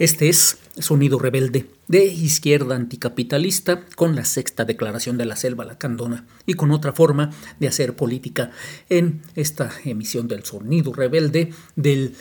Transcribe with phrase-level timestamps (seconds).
[0.00, 6.26] Este es Sonido Rebelde, de izquierda anticapitalista, con la sexta declaración de la selva lacandona
[6.46, 8.50] y con otra forma de hacer política
[8.88, 12.16] en esta emisión del Sonido Rebelde del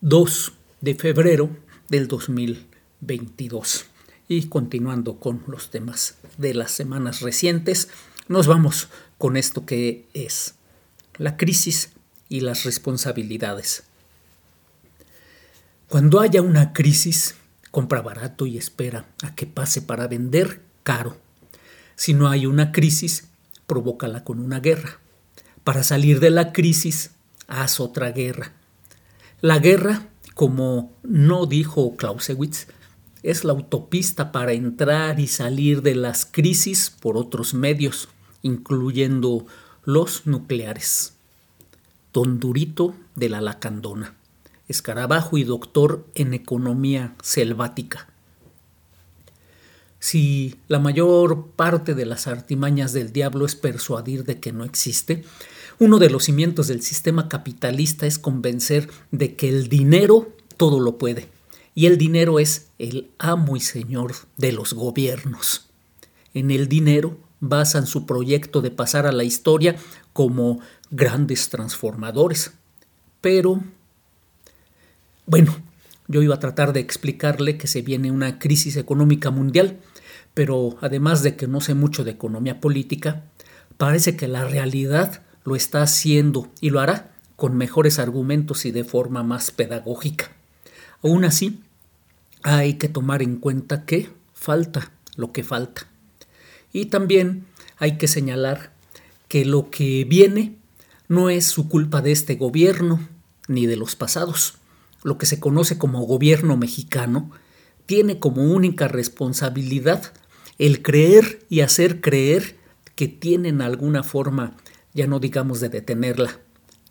[0.00, 1.50] 2 de febrero
[1.88, 3.86] del 2022.
[4.28, 7.88] Y continuando con los temas de las semanas recientes,
[8.28, 8.86] nos vamos
[9.18, 10.54] con esto que es
[11.18, 11.90] la crisis
[12.28, 13.82] y las responsabilidades.
[15.88, 17.36] Cuando haya una crisis,
[17.70, 21.16] compra barato y espera a que pase para vender caro.
[21.94, 23.28] Si no hay una crisis,
[23.66, 24.98] provócala con una guerra.
[25.62, 27.10] Para salir de la crisis,
[27.48, 28.52] haz otra guerra.
[29.40, 32.66] La guerra, como no dijo Clausewitz,
[33.22, 38.08] es la autopista para entrar y salir de las crisis por otros medios,
[38.42, 39.46] incluyendo
[39.84, 41.12] los nucleares.
[42.12, 44.14] Don Durito de la Lacandona
[44.68, 48.08] escarabajo y doctor en economía selvática.
[49.98, 55.24] Si la mayor parte de las artimañas del diablo es persuadir de que no existe,
[55.78, 60.98] uno de los cimientos del sistema capitalista es convencer de que el dinero todo lo
[60.98, 61.28] puede,
[61.74, 65.66] y el dinero es el amo y señor de los gobiernos.
[66.34, 69.76] En el dinero basan su proyecto de pasar a la historia
[70.12, 72.52] como grandes transformadores.
[73.20, 73.62] Pero
[75.26, 75.56] bueno,
[76.06, 79.78] yo iba a tratar de explicarle que se viene una crisis económica mundial,
[80.34, 83.24] pero además de que no sé mucho de economía política,
[83.78, 88.84] parece que la realidad lo está haciendo y lo hará con mejores argumentos y de
[88.84, 90.30] forma más pedagógica.
[91.02, 91.60] Aún así,
[92.42, 95.86] hay que tomar en cuenta que falta lo que falta.
[96.72, 97.46] Y también
[97.78, 98.72] hay que señalar
[99.28, 100.56] que lo que viene
[101.08, 103.00] no es su culpa de este gobierno
[103.48, 104.58] ni de los pasados
[105.04, 107.30] lo que se conoce como gobierno mexicano,
[107.86, 110.12] tiene como única responsabilidad
[110.58, 112.56] el creer y hacer creer
[112.96, 114.56] que tienen alguna forma,
[114.94, 116.40] ya no digamos de detenerla,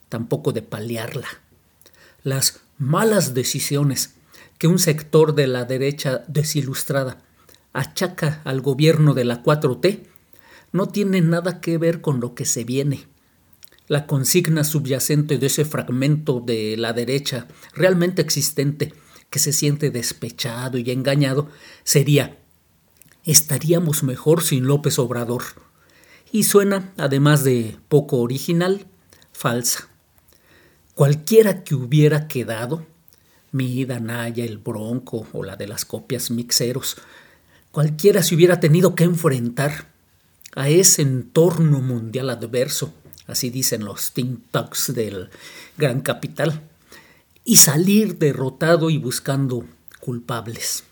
[0.10, 1.28] tampoco de paliarla.
[2.24, 4.14] Las malas decisiones
[4.58, 7.18] que un sector de la derecha desilustrada
[7.74, 10.04] achaca al gobierno de la 4T
[10.72, 13.08] no tienen nada que ver con lo que se viene
[13.94, 18.92] la consigna subyacente de ese fragmento de la derecha realmente existente
[19.30, 21.48] que se siente despechado y engañado
[21.84, 22.40] sería
[23.24, 25.44] estaríamos mejor sin López Obrador.
[26.32, 28.88] Y suena, además de poco original,
[29.32, 29.88] falsa.
[30.96, 32.88] Cualquiera que hubiera quedado,
[33.52, 36.98] mi Danaya, el Bronco o la de las copias mixeros,
[37.72, 39.94] cualquiera se hubiera tenido que enfrentar
[40.56, 42.92] a ese entorno mundial adverso
[43.28, 45.30] así dicen los think tanks del
[45.78, 46.62] gran capital,
[47.46, 49.66] y salir derrotado y buscando
[50.00, 50.84] culpables.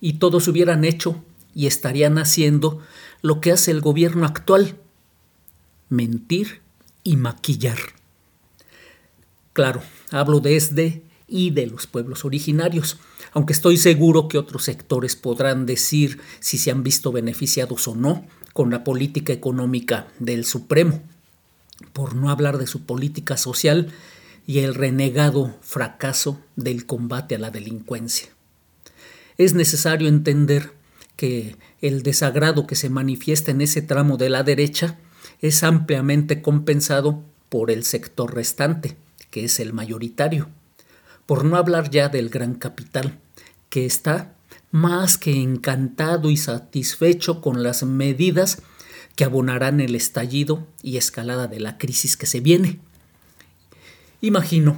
[0.00, 1.22] Y todos hubieran hecho
[1.54, 2.80] y estarían haciendo
[3.22, 4.76] lo que hace el gobierno actual,
[5.88, 6.60] mentir
[7.02, 7.78] y maquillar.
[9.52, 12.98] Claro, hablo desde y de los pueblos originarios,
[13.32, 18.26] aunque estoy seguro que otros sectores podrán decir si se han visto beneficiados o no
[18.52, 21.02] con la política económica del Supremo
[21.92, 23.92] por no hablar de su política social
[24.46, 28.28] y el renegado fracaso del combate a la delincuencia.
[29.38, 30.72] Es necesario entender
[31.16, 34.98] que el desagrado que se manifiesta en ese tramo de la derecha
[35.40, 38.96] es ampliamente compensado por el sector restante,
[39.30, 40.48] que es el mayoritario,
[41.26, 43.18] por no hablar ya del gran capital,
[43.68, 44.34] que está
[44.70, 48.62] más que encantado y satisfecho con las medidas
[49.16, 52.78] que abonarán el estallido y escalada de la crisis que se viene.
[54.20, 54.76] Imagino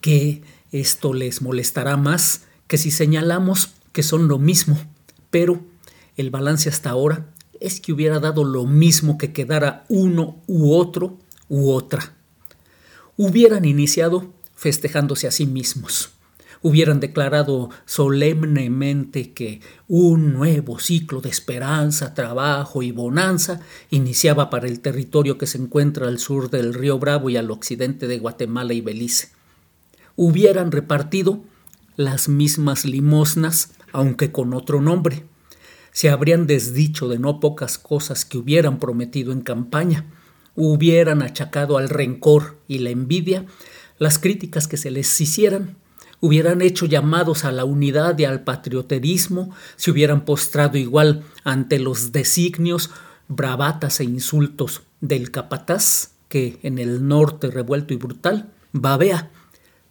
[0.00, 4.78] que esto les molestará más que si señalamos que son lo mismo,
[5.30, 5.60] pero
[6.16, 7.26] el balance hasta ahora
[7.58, 11.18] es que hubiera dado lo mismo que quedara uno u otro
[11.48, 12.14] u otra.
[13.16, 16.10] Hubieran iniciado festejándose a sí mismos
[16.62, 23.60] hubieran declarado solemnemente que un nuevo ciclo de esperanza, trabajo y bonanza
[23.90, 28.06] iniciaba para el territorio que se encuentra al sur del río Bravo y al occidente
[28.06, 29.30] de Guatemala y Belice.
[30.16, 31.42] Hubieran repartido
[31.96, 35.24] las mismas limosnas, aunque con otro nombre,
[35.92, 40.06] se habrían desdicho de no pocas cosas que hubieran prometido en campaña,
[40.54, 43.46] hubieran achacado al rencor y la envidia
[43.98, 45.76] las críticas que se les hicieran,
[46.20, 52.12] hubieran hecho llamados a la unidad y al patrioterismo, se hubieran postrado igual ante los
[52.12, 52.90] designios,
[53.28, 59.30] bravatas e insultos del capataz, que en el norte revuelto y brutal babea,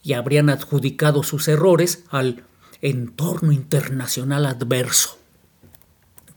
[0.03, 2.43] y habrían adjudicado sus errores al
[2.81, 5.17] entorno internacional adverso.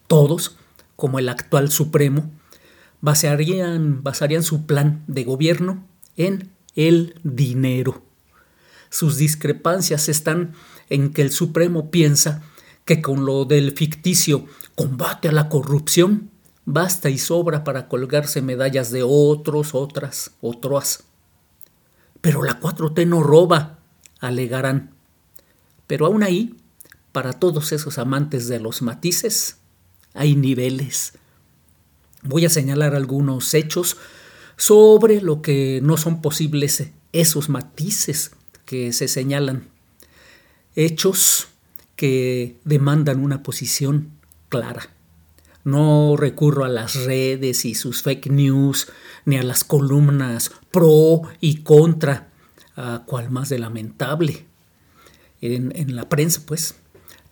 [0.07, 0.57] Todos,
[0.97, 2.31] como el actual Supremo,
[3.01, 8.03] basarían, basarían su plan de gobierno en el dinero.
[8.91, 10.53] Sus discrepancias están
[10.89, 12.43] en que el Supremo piensa
[12.85, 16.31] que con lo del ficticio combate a la corrupción
[16.65, 21.05] basta y sobra para colgarse medallas de otros, otras, otras.
[22.21, 23.79] Pero la 4T no roba,
[24.19, 24.91] alegarán.
[25.87, 26.57] Pero aún ahí,
[27.13, 29.59] para todos esos amantes de los matices,
[30.15, 31.15] hay niveles.
[32.23, 33.97] Voy a señalar algunos hechos
[34.57, 38.33] sobre lo que no son posibles esos matices
[38.71, 39.65] que se señalan.
[40.77, 41.49] Hechos
[41.97, 44.13] que demandan una posición
[44.49, 44.91] clara.
[45.65, 48.87] No recurro a las redes y sus fake news,
[49.25, 52.29] ni a las columnas pro y contra,
[52.77, 54.47] a cual más de lamentable.
[55.41, 56.77] En, en la prensa, pues.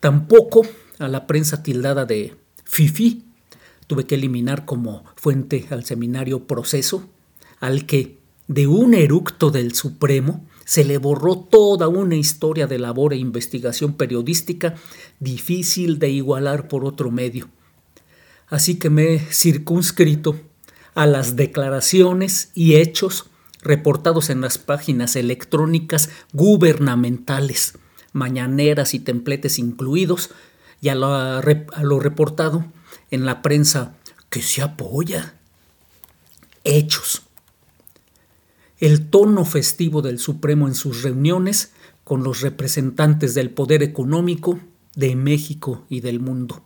[0.01, 0.63] Tampoco
[0.99, 3.23] a la prensa tildada de FIFI.
[3.87, 7.09] Tuve que eliminar como fuente al seminario Proceso,
[7.61, 8.19] al que,
[8.49, 13.95] de un eructo del Supremo, se le borró toda una historia de labor e investigación
[13.95, 14.75] periodística
[15.19, 17.49] difícil de igualar por otro medio.
[18.49, 20.39] Así que me he circunscrito
[20.95, 23.31] a las declaraciones y hechos
[23.63, 27.79] reportados en las páginas electrónicas gubernamentales,
[28.13, 30.33] mañaneras y templetes incluidos,
[30.83, 32.67] y a lo, a lo reportado
[33.11, 33.95] en la prensa
[34.29, 35.33] que se apoya.
[36.63, 37.23] Hechos.
[38.81, 41.73] El tono festivo del Supremo en sus reuniones
[42.05, 44.61] con los representantes del poder económico
[44.95, 46.63] de México y del mundo.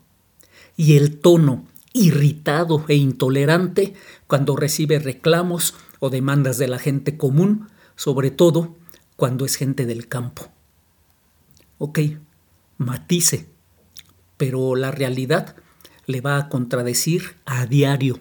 [0.77, 1.65] Y el tono
[1.95, 3.95] irritado e intolerante
[4.27, 8.77] cuando recibe reclamos o demandas de la gente común, sobre todo
[9.17, 10.51] cuando es gente del campo.
[11.79, 11.99] Ok,
[12.77, 13.47] matice,
[14.37, 15.57] pero la realidad
[16.07, 18.21] le va a contradecir a diario.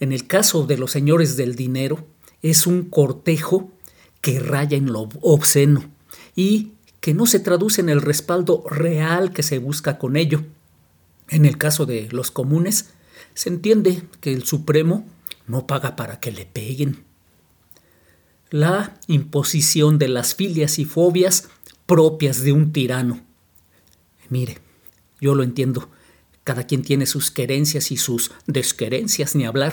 [0.00, 2.06] En el caso de los señores del dinero,
[2.42, 3.70] es un cortejo
[4.20, 5.84] que raya en lo obsceno
[6.36, 10.44] y que no se traduce en el respaldo real que se busca con ello.
[11.28, 12.90] En el caso de los comunes,
[13.34, 15.06] se entiende que el Supremo
[15.46, 17.04] no paga para que le peguen.
[18.50, 21.48] La imposición de las filias y fobias
[21.86, 23.22] propias de un tirano.
[24.28, 24.58] Mire,
[25.20, 25.90] yo lo entiendo.
[26.44, 29.72] Cada quien tiene sus querencias y sus desquerencias, ni hablar,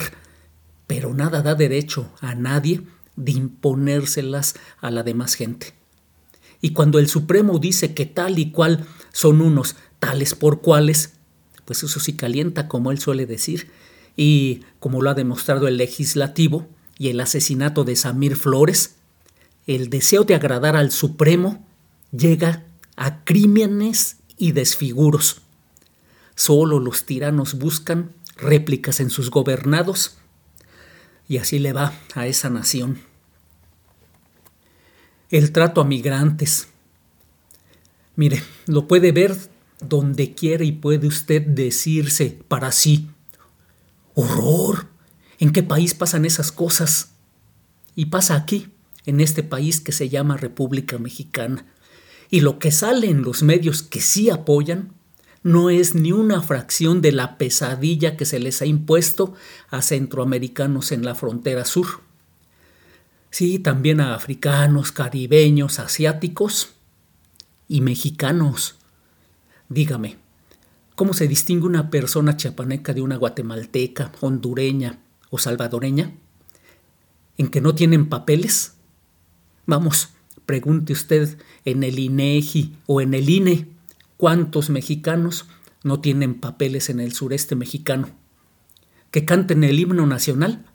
[0.89, 2.81] pero nada da derecho a nadie
[3.15, 5.75] de imponérselas a la demás gente.
[6.61, 11.13] Y cuando el Supremo dice que tal y cual son unos tales por cuales,
[11.65, 13.69] pues eso sí calienta, como él suele decir,
[14.17, 18.95] y como lo ha demostrado el legislativo y el asesinato de Samir Flores,
[19.67, 21.67] el deseo de agradar al Supremo
[22.11, 22.65] llega
[22.95, 25.43] a crímenes y desfiguros.
[26.33, 30.18] Solo los tiranos buscan réplicas en sus gobernados
[31.29, 32.99] y así le va a esa nación.
[35.29, 36.67] El trato a migrantes.
[38.15, 39.37] Mire, lo puede ver
[39.79, 43.09] donde quiera y puede usted decirse para sí,
[44.15, 44.87] horror,
[45.37, 47.11] ¿en qué país pasan esas cosas?
[47.95, 48.71] Y pasa aquí,
[49.05, 51.65] en este país que se llama República Mexicana.
[52.31, 54.93] Y lo que sale en los medios que sí apoyan
[55.43, 59.33] no es ni una fracción de la pesadilla que se les ha impuesto
[59.69, 62.01] a centroamericanos en la frontera sur.
[63.31, 66.73] Sí, también a africanos, caribeños, asiáticos
[67.67, 68.79] y mexicanos
[69.69, 70.17] Dígame,
[70.95, 74.97] ¿cómo se distingue una persona chiapaneca de una guatemalteca, hondureña
[75.29, 76.11] o salvadoreña?
[77.37, 78.73] ¿En que no tienen papeles?
[79.67, 80.09] Vamos,
[80.47, 83.67] pregunte usted en el INEGI o en el INE
[84.19, 85.45] cuántos mexicanos
[85.81, 88.09] no tienen papeles en el sureste mexicano.
[89.11, 90.65] Que canten el himno nacional.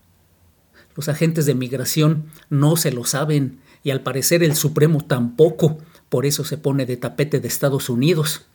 [0.97, 5.77] Los agentes de migración no se lo saben y al parecer el Supremo tampoco,
[6.09, 8.47] por eso se pone de tapete de Estados Unidos.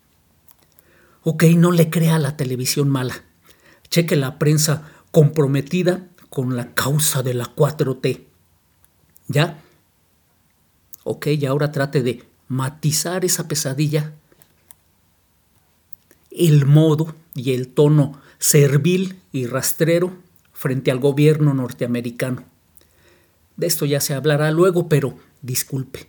[1.22, 3.14] Ok, no le crea a la televisión mala.
[3.92, 8.26] Cheque la prensa comprometida con la causa de la 4T.
[9.28, 9.62] ¿Ya?
[11.04, 14.16] Ok, y ahora trate de matizar esa pesadilla.
[16.32, 20.14] El modo y el tono servil y rastrero
[20.54, 22.44] frente al gobierno norteamericano.
[23.58, 26.08] De esto ya se hablará luego, pero disculpe,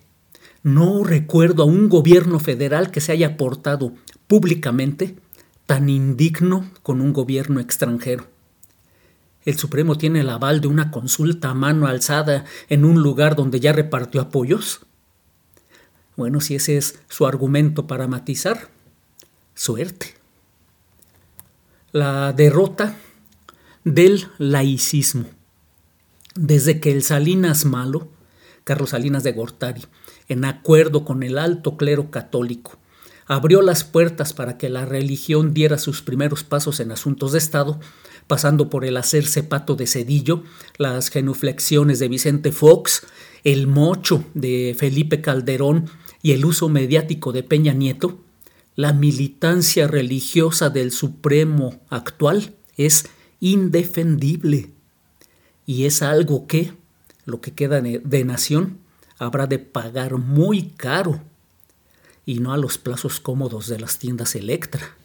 [0.62, 3.92] no recuerdo a un gobierno federal que se haya portado
[4.26, 5.16] públicamente
[5.66, 8.26] tan indigno con un gobierno extranjero.
[9.44, 13.58] El Supremo tiene el aval de una consulta a mano alzada en un lugar donde
[13.58, 14.80] ya repartió apoyos.
[16.16, 18.68] Bueno, si ese es su argumento para matizar,
[19.54, 20.14] suerte.
[21.92, 22.96] La derrota
[23.84, 25.26] del laicismo.
[26.34, 28.08] Desde que el Salinas Malo,
[28.64, 29.82] Carlos Salinas de Gortari,
[30.28, 32.78] en acuerdo con el alto clero católico,
[33.26, 37.80] abrió las puertas para que la religión diera sus primeros pasos en asuntos de Estado,
[38.26, 40.44] pasando por el hacerse pato de Cedillo,
[40.78, 43.06] las genuflexiones de Vicente Fox,
[43.44, 45.90] el mocho de Felipe Calderón
[46.22, 48.20] y el uso mediático de Peña Nieto,
[48.80, 53.04] la militancia religiosa del Supremo actual es
[53.38, 54.70] indefendible
[55.66, 56.72] y es algo que,
[57.26, 58.78] lo que queda de nación,
[59.18, 61.20] habrá de pagar muy caro
[62.24, 64.96] y no a los plazos cómodos de las tiendas Electra.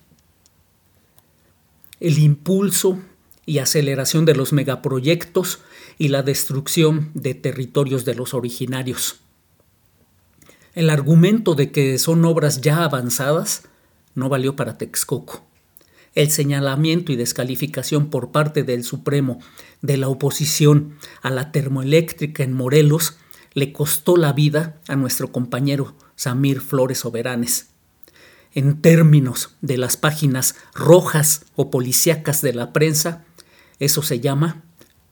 [2.00, 3.00] El impulso
[3.46, 5.60] y aceleración de los megaproyectos
[5.98, 9.18] y la destrucción de territorios de los originarios.
[10.76, 13.64] El argumento de que son obras ya avanzadas
[14.14, 15.44] no valió para Texcoco.
[16.14, 19.40] El señalamiento y descalificación por parte del Supremo
[19.82, 23.18] de la oposición a la termoeléctrica en Morelos
[23.54, 27.70] le costó la vida a nuestro compañero Samir Flores Soberanes
[28.56, 33.26] en términos de las páginas rojas o policíacas de la prensa,
[33.80, 34.64] eso se llama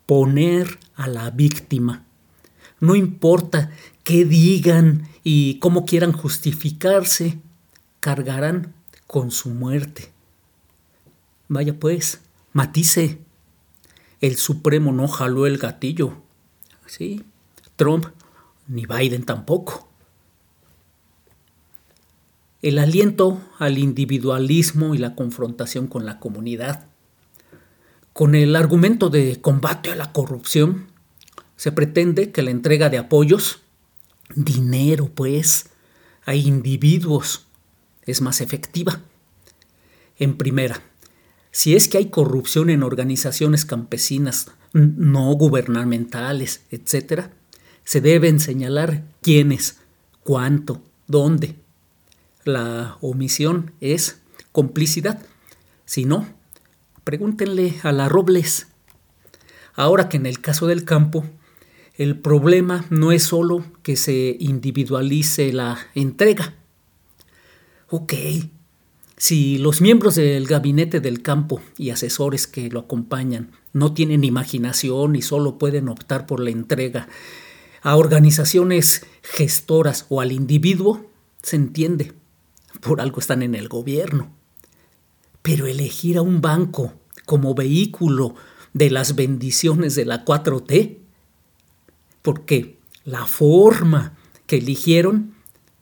[0.06, 2.06] poner a la víctima.
[2.80, 3.72] No importa
[4.04, 7.40] qué digan y cómo quieran justificarse,
[8.00, 8.74] cargarán
[9.08, 10.12] con su muerte.
[11.48, 13.20] Vaya pues, matice.
[14.22, 16.14] El Supremo no jaló el gatillo.
[16.86, 17.24] Sí,
[17.76, 18.08] Trump
[18.68, 19.90] ni Biden tampoco
[22.64, 26.86] el aliento al individualismo y la confrontación con la comunidad.
[28.14, 30.88] Con el argumento de combate a la corrupción,
[31.58, 33.63] se pretende que la entrega de apoyos,
[34.36, 35.68] dinero pues,
[36.26, 37.46] a individuos
[38.06, 39.02] es más efectiva.
[40.18, 40.82] En primera,
[41.52, 47.30] si es que hay corrupción en organizaciones campesinas no gubernamentales, etc.,
[47.84, 49.78] se deben señalar quiénes,
[50.24, 51.56] cuánto, dónde,
[52.44, 54.20] la omisión es
[54.52, 55.22] complicidad.
[55.86, 56.28] Si no,
[57.04, 58.68] pregúntenle a la Robles.
[59.76, 61.26] Ahora que en el caso del campo,
[61.96, 66.56] el problema no es solo que se individualice la entrega.
[67.90, 68.14] Ok,
[69.18, 75.16] si los miembros del gabinete del campo y asesores que lo acompañan no tienen imaginación
[75.16, 77.08] y solo pueden optar por la entrega
[77.84, 81.06] a organizaciones gestoras o al individuo,
[81.42, 82.14] se entiende
[82.82, 84.32] por algo están en el gobierno.
[85.42, 86.94] Pero elegir a un banco
[87.26, 88.36] como vehículo
[88.74, 91.03] de las bendiciones de la 4T,
[92.24, 95.36] porque la forma que eligieron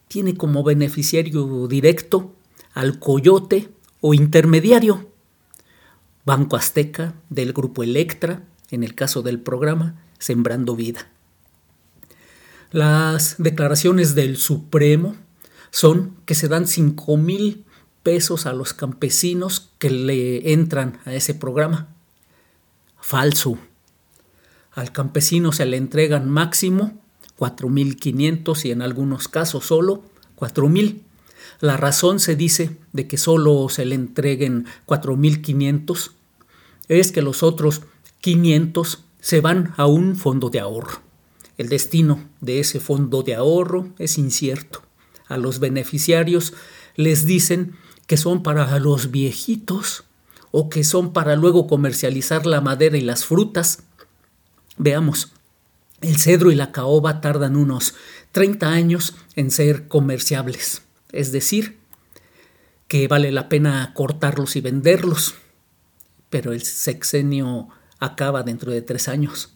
[0.08, 2.34] tiene como beneficiario directo
[2.74, 3.70] al coyote
[4.02, 5.08] o intermediario.
[6.26, 11.08] Banco Azteca del grupo Electra, en el caso del programa Sembrando Vida.
[12.70, 15.16] Las declaraciones del Supremo
[15.70, 17.64] son que se dan 5 mil
[18.02, 21.88] pesos a los campesinos que le entran a ese programa.
[23.00, 23.58] Falso.
[24.72, 26.98] Al campesino se le entregan máximo
[27.38, 30.02] 4.500 y en algunos casos solo
[30.36, 31.00] 4.000.
[31.60, 36.12] La razón se dice de que solo se le entreguen 4.500
[36.88, 37.82] es que los otros
[38.20, 41.00] 500 se van a un fondo de ahorro.
[41.58, 44.82] El destino de ese fondo de ahorro es incierto
[45.32, 46.52] a los beneficiarios
[46.94, 47.74] les dicen
[48.06, 50.04] que son para los viejitos
[50.50, 53.84] o que son para luego comercializar la madera y las frutas.
[54.82, 55.30] Veamos,
[56.00, 57.94] el cedro y la caoba tardan unos
[58.32, 61.78] 30 años en ser comerciables, es decir,
[62.88, 65.36] que vale la pena cortarlos y venderlos,
[66.30, 67.68] pero el sexenio
[68.00, 69.54] acaba dentro de tres años.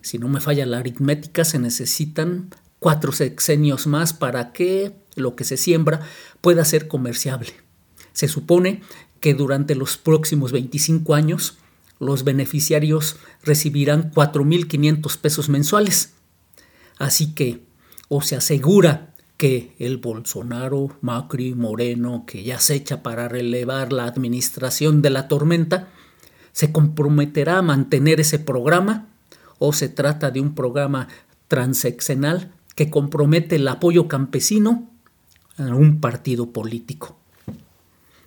[0.00, 2.48] Si no me falla la aritmética, se necesitan
[2.78, 6.00] cuatro sexenios más para que lo que se siembra
[6.40, 7.52] pueda ser comerciable.
[8.14, 8.80] Se supone
[9.20, 11.58] que durante los próximos 25 años
[12.02, 16.14] los beneficiarios recibirán 4.500 pesos mensuales.
[16.98, 17.62] Así que
[18.08, 24.04] o se asegura que el Bolsonaro, Macri, Moreno, que ya se echa para relevar la
[24.04, 25.88] administración de la tormenta,
[26.52, 29.08] se comprometerá a mantener ese programa
[29.58, 31.08] o se trata de un programa
[31.48, 34.90] transeccional que compromete el apoyo campesino
[35.56, 37.16] a un partido político.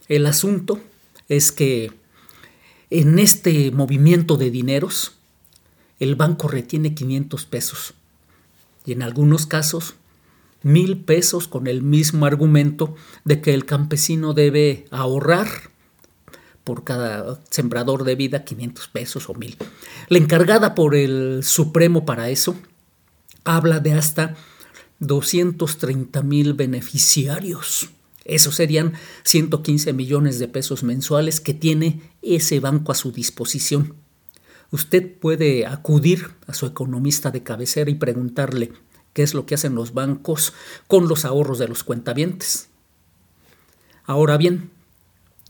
[0.07, 0.79] El asunto
[1.27, 1.91] es que
[2.99, 5.13] en este movimiento de dineros,
[5.99, 7.93] el banco retiene 500 pesos
[8.85, 9.95] y en algunos casos
[10.63, 15.47] mil pesos con el mismo argumento de que el campesino debe ahorrar
[16.63, 19.57] por cada sembrador de vida 500 pesos o mil.
[20.07, 22.55] La encargada por el Supremo para eso
[23.43, 24.35] habla de hasta
[24.99, 27.89] 230 mil beneficiarios.
[28.25, 33.93] Eso serían 115 millones de pesos mensuales que tiene ese banco a su disposición.
[34.71, 38.73] Usted puede acudir a su economista de cabecera y preguntarle
[39.13, 40.53] qué es lo que hacen los bancos
[40.87, 42.69] con los ahorros de los cuentavientes.
[44.05, 44.71] Ahora bien,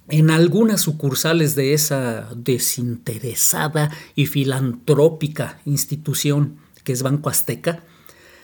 [0.10, 7.84] en algunas sucursales de esa desinteresada y filantrópica institución que es Banco Azteca,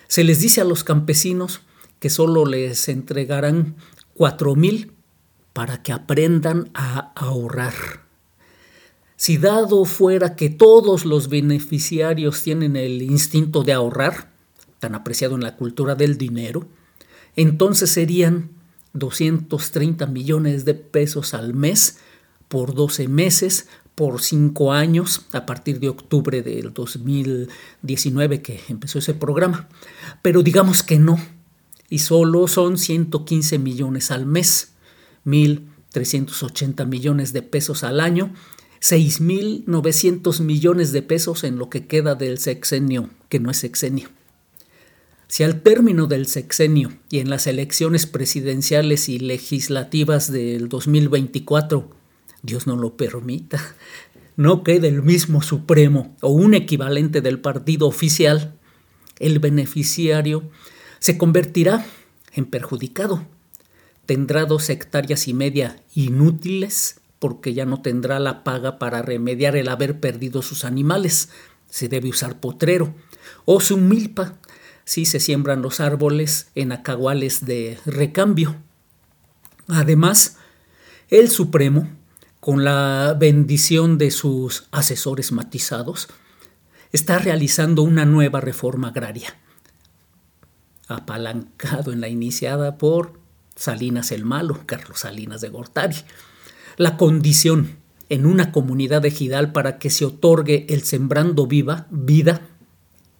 [0.07, 1.61] se les dice a los campesinos
[1.99, 3.75] que solo les entregarán
[4.21, 4.93] cuatro mil
[5.51, 7.73] para que aprendan a ahorrar.
[9.15, 14.29] Si dado fuera que todos los beneficiarios tienen el instinto de ahorrar,
[14.77, 16.67] tan apreciado en la cultura del dinero,
[17.35, 18.51] entonces serían
[18.93, 21.97] 230 millones de pesos al mes
[22.47, 29.15] por 12 meses, por 5 años, a partir de octubre del 2019 que empezó ese
[29.15, 29.67] programa.
[30.21, 31.17] Pero digamos que no,
[31.91, 34.71] y solo son 115 millones al mes,
[35.25, 38.33] 1.380 millones de pesos al año,
[38.81, 44.07] 6.900 millones de pesos en lo que queda del sexenio, que no es sexenio.
[45.27, 51.89] Si al término del sexenio y en las elecciones presidenciales y legislativas del 2024,
[52.41, 53.61] Dios no lo permita,
[54.37, 58.57] no quede el mismo Supremo o un equivalente del partido oficial,
[59.19, 60.49] el beneficiario
[61.01, 61.85] se convertirá
[62.31, 63.25] en perjudicado.
[64.05, 69.67] Tendrá dos hectáreas y media inútiles porque ya no tendrá la paga para remediar el
[69.67, 71.29] haber perdido sus animales.
[71.69, 72.93] Se debe usar potrero
[73.45, 74.35] o su milpa
[74.85, 78.55] si se siembran los árboles en acaguales de recambio.
[79.67, 80.37] Además,
[81.09, 81.89] el Supremo,
[82.39, 86.09] con la bendición de sus asesores matizados,
[86.91, 89.40] está realizando una nueva reforma agraria,
[90.87, 93.19] apalancado en la iniciada por
[93.55, 95.97] Salinas el Malo, Carlos Salinas de Gortari.
[96.77, 97.77] La condición
[98.09, 102.41] en una comunidad ejidal para que se otorgue el sembrando viva, vida,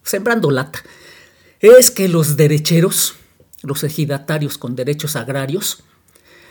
[0.02, 0.82] sembrando lata,
[1.60, 3.14] es que los derecheros,
[3.62, 5.84] los ejidatarios con derechos agrarios,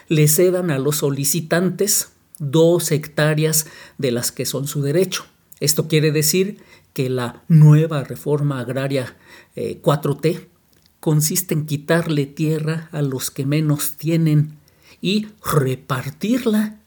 [0.08, 5.26] le cedan a los solicitantes dos hectáreas de las que son su derecho.
[5.60, 6.58] Esto quiere decir
[6.94, 9.16] que la nueva reforma agraria
[9.56, 10.50] 4T eh,
[11.02, 14.58] consiste en quitarle tierra a los que menos tienen
[15.02, 16.78] y repartirla.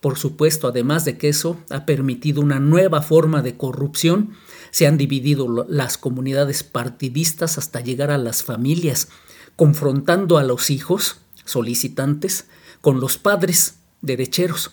[0.00, 4.34] Por supuesto, además de que eso ha permitido una nueva forma de corrupción
[4.70, 9.08] se han dividido las comunidades partidistas hasta llegar a las familias,
[9.56, 12.46] confrontando a los hijos solicitantes
[12.80, 14.72] con los padres derecheros,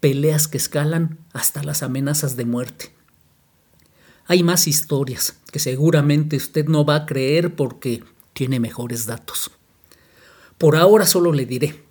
[0.00, 2.92] peleas que escalan hasta las amenazas de muerte.
[4.26, 9.52] Hay más historias que seguramente usted no va a creer porque tiene mejores datos.
[10.58, 11.84] Por ahora solo le diré,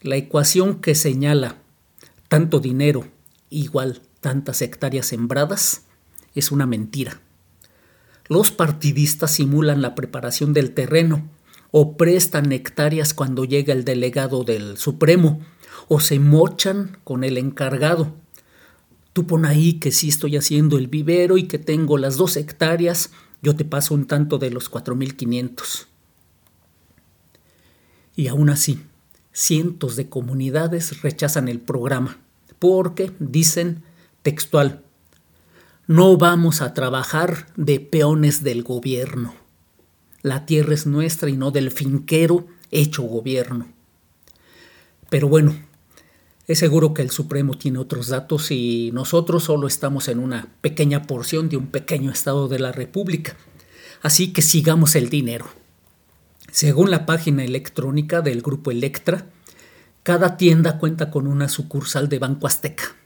[0.00, 1.58] la ecuación que señala
[2.26, 3.06] tanto dinero
[3.48, 5.82] igual tantas hectáreas sembradas
[6.34, 7.20] es una mentira.
[8.26, 11.28] Los partidistas simulan la preparación del terreno
[11.70, 15.38] o prestan hectáreas cuando llega el delegado del Supremo
[15.86, 18.16] o se mochan con el encargado.
[19.12, 23.10] Tú pon ahí que sí estoy haciendo el vivero y que tengo las dos hectáreas,
[23.42, 25.86] yo te paso un tanto de los 4.500.
[28.16, 28.80] Y aún así,
[29.32, 32.18] cientos de comunidades rechazan el programa
[32.58, 33.82] porque, dicen
[34.22, 34.82] textual,
[35.86, 39.34] no vamos a trabajar de peones del gobierno.
[40.22, 43.66] La tierra es nuestra y no del finquero hecho gobierno.
[45.08, 45.56] Pero bueno,
[46.50, 51.04] es seguro que el Supremo tiene otros datos y nosotros solo estamos en una pequeña
[51.04, 53.36] porción de un pequeño estado de la República.
[54.02, 55.46] Así que sigamos el dinero.
[56.50, 59.26] Según la página electrónica del grupo Electra,
[60.02, 62.96] cada tienda cuenta con una sucursal de Banco Azteca.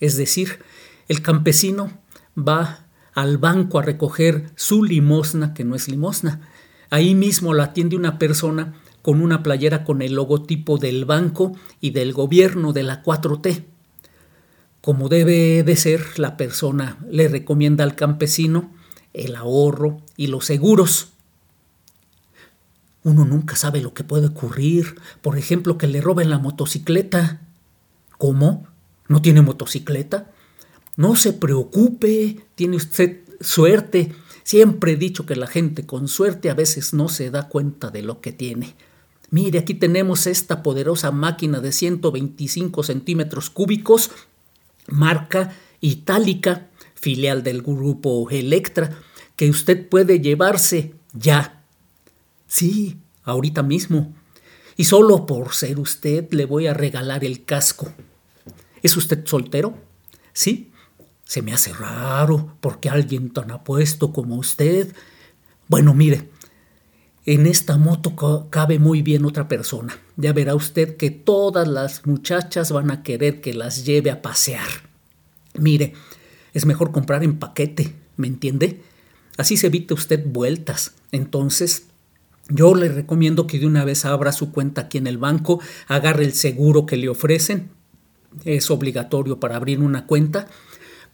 [0.00, 0.60] Es decir,
[1.06, 1.92] el campesino
[2.34, 6.48] va al banco a recoger su limosna, que no es limosna,
[6.90, 8.74] Ahí mismo la atiende una persona
[9.06, 13.62] con una playera con el logotipo del banco y del gobierno de la 4T.
[14.80, 18.74] Como debe de ser, la persona le recomienda al campesino
[19.12, 21.10] el ahorro y los seguros.
[23.04, 24.96] Uno nunca sabe lo que puede ocurrir.
[25.22, 27.42] Por ejemplo, que le roben la motocicleta.
[28.18, 28.66] ¿Cómo?
[29.06, 30.32] ¿No tiene motocicleta?
[30.96, 34.16] No se preocupe, tiene usted suerte.
[34.42, 38.02] Siempre he dicho que la gente con suerte a veces no se da cuenta de
[38.02, 38.74] lo que tiene.
[39.30, 44.10] Mire, aquí tenemos esta poderosa máquina de 125 centímetros cúbicos
[44.88, 48.98] marca itálica, filial del grupo Electra,
[49.36, 51.64] que usted puede llevarse ya.
[52.46, 54.14] Sí, ahorita mismo.
[54.76, 57.92] Y solo por ser usted le voy a regalar el casco.
[58.82, 59.76] ¿Es usted soltero?
[60.32, 60.72] Sí.
[61.24, 64.94] Se me hace raro porque alguien tan apuesto como usted.
[65.66, 66.30] Bueno, mire,
[67.26, 69.98] en esta moto cabe muy bien otra persona.
[70.16, 74.68] Ya verá usted que todas las muchachas van a querer que las lleve a pasear.
[75.58, 75.94] Mire,
[76.54, 78.80] es mejor comprar en paquete, ¿me entiende?
[79.36, 80.94] Así se evita usted vueltas.
[81.10, 81.88] Entonces,
[82.48, 86.24] yo le recomiendo que de una vez abra su cuenta aquí en el banco, agarre
[86.24, 87.70] el seguro que le ofrecen.
[88.44, 90.46] Es obligatorio para abrir una cuenta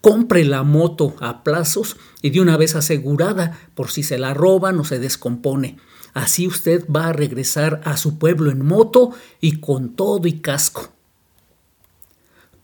[0.03, 4.79] compre la moto a plazos y de una vez asegurada por si se la roban
[4.79, 5.79] o se descompone.
[6.15, 10.91] Así usted va a regresar a su pueblo en moto y con todo y casco.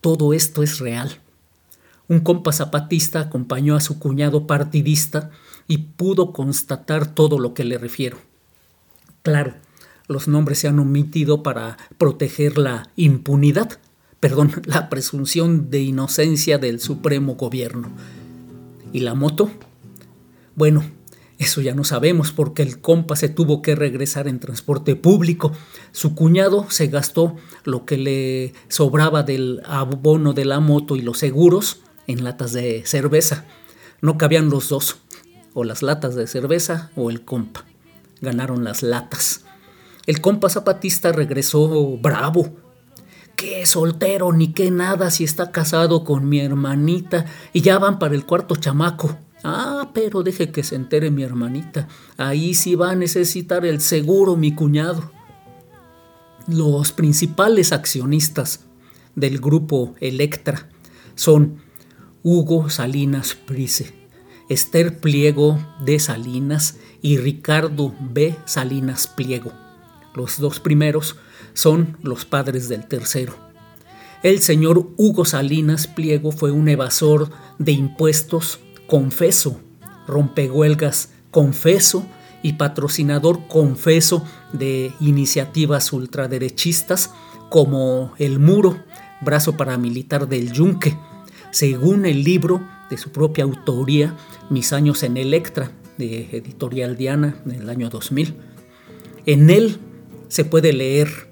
[0.01, 1.21] Todo esto es real.
[2.09, 5.31] Un compa zapatista acompañó a su cuñado partidista
[5.67, 8.19] y pudo constatar todo lo que le refiero.
[9.23, 9.55] Claro,
[10.09, 13.79] los nombres se han omitido para proteger la impunidad,
[14.21, 17.91] perdón, la presunción de inocencia del Supremo Gobierno.
[18.93, 19.51] ¿Y la moto?
[20.55, 20.83] Bueno,
[21.39, 25.53] eso ya no sabemos porque el compa se tuvo que regresar en transporte público.
[25.93, 31.19] Su cuñado se gastó lo que le sobraba del abono de la moto y los
[31.19, 33.45] seguros en latas de cerveza.
[34.01, 34.99] No cabían los dos,
[35.55, 37.65] o las latas de cerveza o el compa.
[38.21, 39.45] Ganaron las latas.
[40.07, 42.57] El compa zapatista regresó bravo,
[43.37, 48.15] qué soltero ni qué nada si está casado con mi hermanita y ya van para
[48.15, 49.19] el cuarto chamaco.
[49.45, 51.89] Ah, pero deje que se entere mi hermanita.
[52.17, 55.13] Ahí sí va a necesitar el seguro mi cuñado.
[56.47, 58.61] Los principales accionistas
[59.15, 60.69] del grupo Electra
[61.15, 61.59] son
[62.23, 63.93] Hugo Salinas Price,
[64.49, 68.35] Esther Pliego de Salinas y Ricardo B.
[68.45, 69.53] Salinas Pliego.
[70.15, 71.17] Los dos primeros
[71.55, 73.35] son los padres del tercero.
[74.23, 79.61] El señor Hugo Salinas Pliego fue un evasor de impuestos, confeso,
[80.09, 82.05] rompehuelgas, confeso
[82.43, 87.13] y patrocinador confeso de iniciativas ultraderechistas
[87.51, 88.83] como El Muro,
[89.21, 90.97] brazo paramilitar del Yunque,
[91.53, 94.17] según el libro de su propia autoría,
[94.51, 98.35] Mis años en Electra, de Editorial Diana, en el año 2000.
[99.27, 99.79] En él
[100.29, 101.29] se puede leer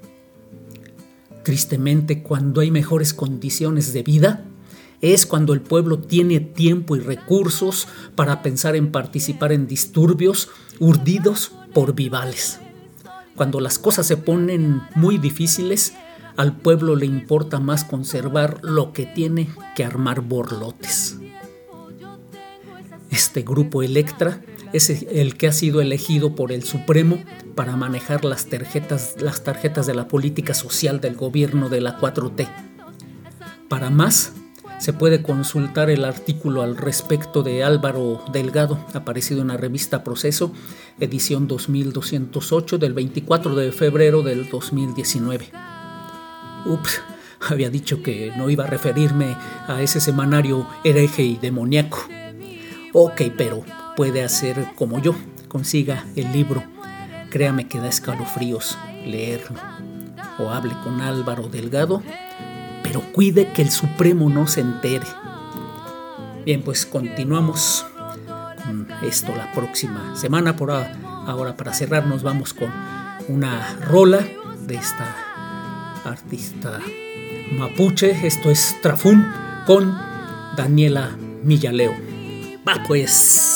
[1.46, 4.44] Tristemente, cuando hay mejores condiciones de vida,
[5.00, 11.52] es cuando el pueblo tiene tiempo y recursos para pensar en participar en disturbios urdidos
[11.72, 12.61] por vivales.
[13.35, 15.92] Cuando las cosas se ponen muy difíciles,
[16.37, 21.18] al pueblo le importa más conservar lo que tiene que armar borlotes.
[23.11, 27.22] Este grupo Electra es el que ha sido elegido por el Supremo
[27.54, 29.16] para manejar las tarjetas,
[29.87, 32.48] de la política social del gobierno de la 4T.
[33.68, 34.32] Para más,
[34.78, 40.52] se puede consultar el artículo al respecto de Álvaro Delgado, aparecido en la revista Proceso,
[41.00, 45.50] edición 2208 del 24 de febrero del 2019.
[46.66, 47.02] Ups,
[47.48, 49.36] había dicho que no iba a referirme
[49.66, 52.06] a ese semanario hereje y demoníaco.
[52.92, 53.64] Ok, pero
[53.96, 55.14] puede hacer como yo,
[55.48, 56.62] consiga el libro.
[57.30, 59.58] Créame que da escalofríos leerlo.
[60.38, 62.02] O hable con Álvaro Delgado,
[62.87, 65.07] pero cuide que el Supremo no se entere.
[66.44, 67.85] Bien, pues continuamos
[68.64, 70.57] con esto la próxima semana.
[70.57, 72.70] Por ahora, para cerrar, nos vamos con
[73.29, 74.25] una rola
[74.66, 75.16] de esta
[76.05, 76.81] artista
[77.53, 78.25] mapuche.
[78.25, 79.27] Esto es Trafún
[79.66, 79.99] con
[80.57, 81.94] Daniela Millaleo.
[82.66, 83.55] Va pues.